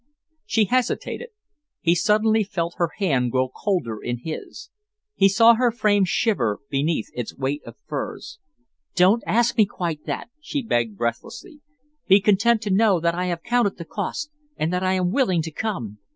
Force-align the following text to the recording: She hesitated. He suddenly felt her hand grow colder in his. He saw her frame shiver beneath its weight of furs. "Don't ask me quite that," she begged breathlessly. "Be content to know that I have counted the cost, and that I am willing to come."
She 0.47 0.65
hesitated. 0.65 1.27
He 1.79 1.93
suddenly 1.93 2.43
felt 2.43 2.73
her 2.77 2.89
hand 2.97 3.31
grow 3.31 3.49
colder 3.49 4.01
in 4.01 4.21
his. 4.23 4.71
He 5.13 5.29
saw 5.29 5.53
her 5.53 5.69
frame 5.69 6.05
shiver 6.05 6.57
beneath 6.71 7.11
its 7.13 7.37
weight 7.37 7.61
of 7.67 7.75
furs. 7.85 8.39
"Don't 8.95 9.21
ask 9.27 9.55
me 9.57 9.67
quite 9.67 10.05
that," 10.07 10.31
she 10.39 10.63
begged 10.63 10.97
breathlessly. 10.97 11.59
"Be 12.07 12.19
content 12.19 12.63
to 12.63 12.71
know 12.71 12.99
that 12.99 13.13
I 13.13 13.25
have 13.27 13.43
counted 13.43 13.77
the 13.77 13.85
cost, 13.85 14.31
and 14.57 14.73
that 14.73 14.81
I 14.81 14.93
am 14.93 15.11
willing 15.11 15.43
to 15.43 15.51
come." 15.51 15.99